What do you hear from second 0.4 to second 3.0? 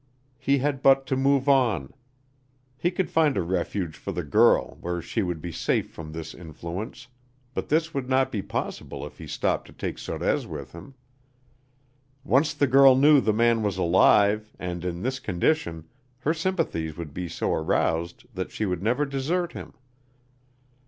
had but to move on. He